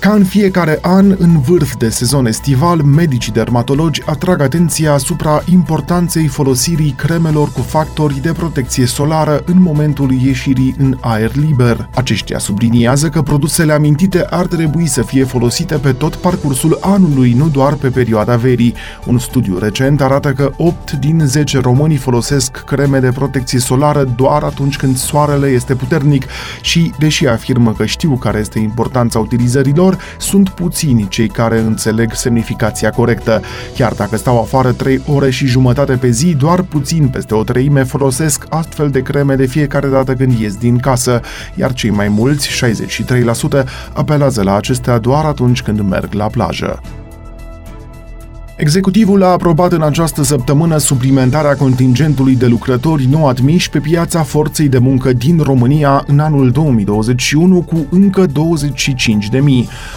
[0.00, 6.26] ca în fiecare an, în vârf de sezon estival, medicii dermatologi atrag atenția asupra importanței
[6.26, 11.88] folosirii cremelor cu factori de protecție solară în momentul ieșirii în aer liber.
[11.94, 17.48] Aceștia subliniază că produsele amintite ar trebui să fie folosite pe tot parcursul anului, nu
[17.48, 18.74] doar pe perioada verii.
[19.06, 24.42] Un studiu recent arată că 8 din 10 români folosesc creme de protecție solară doar
[24.42, 26.24] atunci când soarele este puternic
[26.60, 32.12] și, deși afirmă că știu care este importanța utilizărilor, lor, sunt puțini cei care înțeleg
[32.14, 33.42] semnificația corectă.
[33.74, 37.82] Chiar dacă stau afară 3 ore și jumătate pe zi, doar puțin peste o treime
[37.84, 41.20] folosesc astfel de creme de fiecare dată când ies din casă,
[41.54, 46.80] iar cei mai mulți, 63%, apelează la acestea doar atunci când merg la plajă.
[48.60, 54.68] Executivul a aprobat în această săptămână suplimentarea contingentului de lucrători nou admiși pe piața forței
[54.68, 58.32] de muncă din România în anul 2021 cu încă 25.000.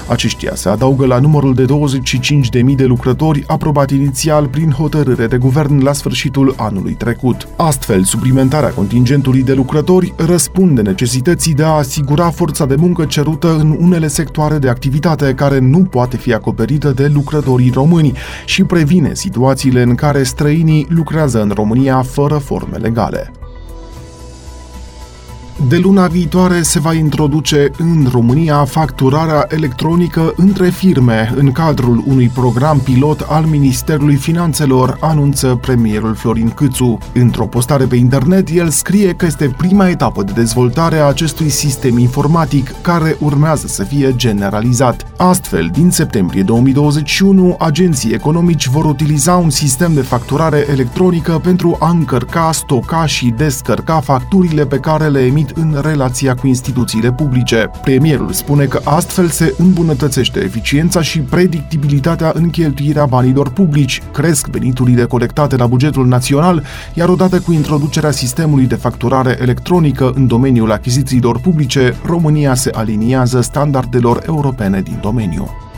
[0.07, 5.83] Aceștia se adaugă la numărul de 25.000 de lucrători aprobat inițial prin hotărâre de guvern
[5.83, 7.47] la sfârșitul anului trecut.
[7.55, 13.77] Astfel, suplimentarea contingentului de lucrători răspunde necesității de a asigura forța de muncă cerută în
[13.79, 18.13] unele sectoare de activitate care nu poate fi acoperită de lucrătorii români
[18.53, 23.31] și previne situațiile în care străinii lucrează în România fără forme legale.
[25.67, 32.29] De luna viitoare se va introduce în România facturarea electronică între firme în cadrul unui
[32.29, 36.97] program pilot al Ministerului Finanțelor, anunță premierul Florin Câțu.
[37.13, 41.97] Într-o postare pe internet, el scrie că este prima etapă de dezvoltare a acestui sistem
[41.97, 45.12] informatic, care urmează să fie generalizat.
[45.25, 51.89] Astfel, din septembrie 2021, agenții economici vor utiliza un sistem de facturare electronică pentru a
[51.89, 57.69] încărca, stoca și descărca facturile pe care le emit în relația cu instituțiile publice.
[57.81, 65.03] Premierul spune că astfel se îmbunătățește eficiența și predictibilitatea în cheltuirea banilor publici, cresc veniturile
[65.05, 66.63] colectate la bugetul național,
[66.93, 73.41] iar odată cu introducerea sistemului de facturare electronică în domeniul achizițiilor publice, România se aliniază
[73.41, 75.11] standardelor europene din domeniu.
[75.13, 75.72] Domenio.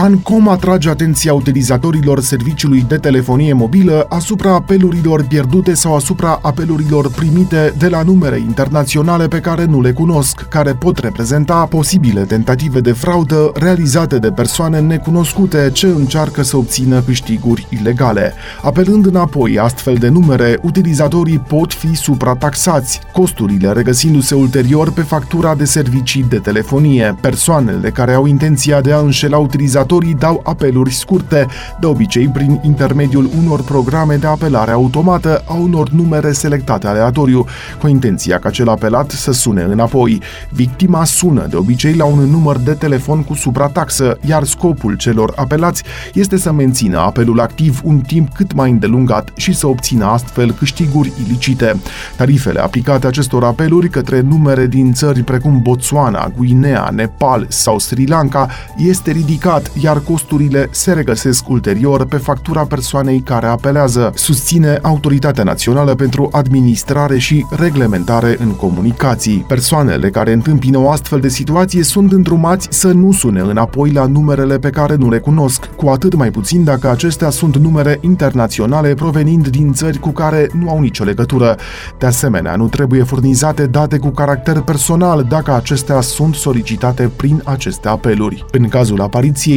[0.00, 7.74] Ancom atrage atenția utilizatorilor serviciului de telefonie mobilă asupra apelurilor pierdute sau asupra apelurilor primite
[7.78, 12.92] de la numere internaționale pe care nu le cunosc, care pot reprezenta posibile tentative de
[12.92, 18.32] fraudă realizate de persoane necunoscute ce încearcă să obțină câștiguri ilegale.
[18.62, 25.64] Apelând înapoi astfel de numere, utilizatorii pot fi suprataxați, costurile regăsindu-se ulterior pe factura de
[25.64, 27.16] servicii de telefonie.
[27.20, 31.46] Persoanele care au intenția de a înșela utilizatorii utilizatorii dau apeluri scurte,
[31.80, 37.44] de obicei prin intermediul unor programe de apelare automată a unor numere selectate aleatoriu,
[37.80, 40.22] cu intenția ca cel apelat să sune înapoi.
[40.50, 45.82] Victima sună de obicei la un număr de telefon cu suprataxă, iar scopul celor apelați
[46.14, 51.12] este să mențină apelul activ un timp cât mai îndelungat și să obțină astfel câștiguri
[51.26, 51.80] ilicite.
[52.16, 58.48] Tarifele aplicate acestor apeluri către numere din țări precum Botswana, Guinea, Nepal sau Sri Lanka
[58.76, 65.94] este ridicat, iar costurile se regăsesc ulterior pe factura persoanei care apelează, susține Autoritatea Națională
[65.94, 69.44] pentru Administrare și Reglementare în Comunicații.
[69.48, 74.58] Persoanele care întâmpină o astfel de situație sunt îndrumați să nu sune înapoi la numerele
[74.58, 79.48] pe care nu le cunosc, cu atât mai puțin dacă acestea sunt numere internaționale provenind
[79.48, 81.56] din țări cu care nu au nicio legătură.
[81.98, 87.88] De asemenea, nu trebuie furnizate date cu caracter personal dacă acestea sunt solicitate prin aceste
[87.88, 88.44] apeluri.
[88.50, 89.00] În cazul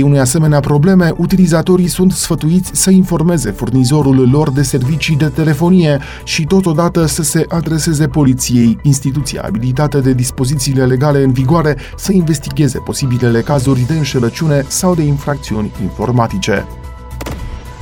[0.02, 6.00] apariției unei asemenea probleme, utilizatorii sunt sfătuiți să informeze furnizorul lor de servicii de telefonie
[6.24, 12.80] și totodată să se adreseze poliției, instituția abilitată de dispozițiile legale în vigoare să investigheze
[12.80, 16.66] posibilele cazuri de înșelăciune sau de infracțiuni informatice.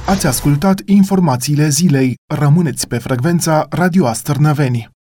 [0.05, 2.15] Ați ascultat informațiile zilei.
[2.27, 4.98] Rămâneți pe frecvența Radio Astărnăveni.